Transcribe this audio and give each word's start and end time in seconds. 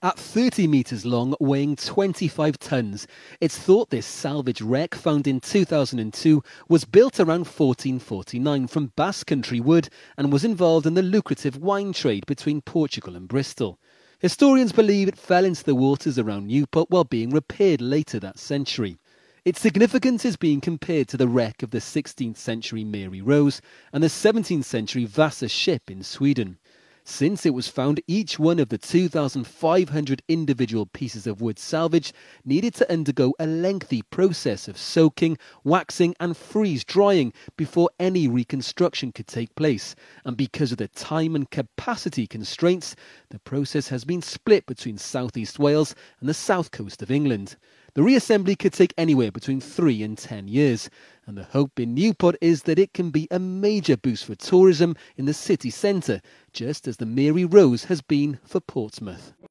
At 0.00 0.16
30 0.16 0.68
metres 0.68 1.04
long, 1.04 1.34
weighing 1.40 1.74
25 1.74 2.56
tonnes, 2.60 3.06
it's 3.40 3.58
thought 3.58 3.90
this 3.90 4.06
salvage 4.06 4.62
wreck, 4.62 4.94
found 4.94 5.26
in 5.26 5.40
2002, 5.40 6.40
was 6.68 6.84
built 6.84 7.18
around 7.18 7.48
1449 7.48 8.68
from 8.68 8.92
Basque 8.94 9.26
country 9.26 9.58
wood 9.58 9.88
and 10.16 10.32
was 10.32 10.44
involved 10.44 10.86
in 10.86 10.94
the 10.94 11.02
lucrative 11.02 11.56
wine 11.56 11.92
trade 11.92 12.26
between 12.26 12.60
Portugal 12.60 13.16
and 13.16 13.26
Bristol. 13.26 13.80
Historians 14.20 14.70
believe 14.70 15.08
it 15.08 15.18
fell 15.18 15.44
into 15.44 15.64
the 15.64 15.74
waters 15.74 16.16
around 16.16 16.46
Newport 16.46 16.88
while 16.90 17.02
being 17.02 17.30
repaired 17.30 17.80
later 17.80 18.20
that 18.20 18.38
century. 18.38 19.00
Its 19.44 19.60
significance 19.60 20.24
is 20.24 20.36
being 20.36 20.60
compared 20.60 21.08
to 21.08 21.16
the 21.16 21.26
wreck 21.26 21.60
of 21.64 21.70
the 21.70 21.78
16th 21.78 22.36
century 22.36 22.84
Mary 22.84 23.20
Rose 23.20 23.60
and 23.92 24.04
the 24.04 24.08
17th 24.08 24.64
century 24.64 25.06
Vasa 25.06 25.48
ship 25.48 25.90
in 25.90 26.04
Sweden. 26.04 26.58
Since 27.10 27.46
it 27.46 27.54
was 27.54 27.68
found 27.68 28.02
each 28.06 28.38
one 28.38 28.58
of 28.58 28.68
the 28.68 28.76
2,500 28.76 30.22
individual 30.28 30.84
pieces 30.84 31.26
of 31.26 31.40
wood 31.40 31.58
salvage 31.58 32.12
needed 32.44 32.74
to 32.74 32.92
undergo 32.92 33.32
a 33.38 33.46
lengthy 33.46 34.02
process 34.02 34.68
of 34.68 34.76
soaking, 34.76 35.38
waxing, 35.64 36.14
and 36.20 36.36
freeze 36.36 36.84
drying 36.84 37.32
before 37.56 37.88
any 37.98 38.28
reconstruction 38.28 39.10
could 39.10 39.26
take 39.26 39.54
place. 39.54 39.96
And 40.26 40.36
because 40.36 40.70
of 40.70 40.76
the 40.78 40.88
time 40.88 41.34
and 41.34 41.50
capacity 41.50 42.26
constraints, 42.26 42.94
the 43.30 43.38
process 43.38 43.88
has 43.88 44.04
been 44.04 44.20
split 44.20 44.66
between 44.66 44.98
southeast 44.98 45.58
Wales 45.58 45.94
and 46.20 46.28
the 46.28 46.34
south 46.34 46.72
coast 46.72 47.00
of 47.00 47.10
England. 47.10 47.56
The 47.98 48.04
reassembly 48.04 48.56
could 48.56 48.74
take 48.74 48.94
anywhere 48.96 49.32
between 49.32 49.60
3 49.60 50.04
and 50.04 50.16
10 50.16 50.46
years, 50.46 50.88
and 51.26 51.36
the 51.36 51.42
hope 51.42 51.80
in 51.80 51.94
Newport 51.96 52.36
is 52.40 52.62
that 52.62 52.78
it 52.78 52.94
can 52.94 53.10
be 53.10 53.26
a 53.28 53.40
major 53.40 53.96
boost 53.96 54.26
for 54.26 54.36
tourism 54.36 54.94
in 55.16 55.24
the 55.24 55.34
city 55.34 55.70
centre, 55.70 56.20
just 56.52 56.86
as 56.86 56.98
the 56.98 57.06
Mary 57.06 57.44
Rose 57.44 57.86
has 57.86 58.00
been 58.00 58.38
for 58.44 58.60
Portsmouth. 58.60 59.32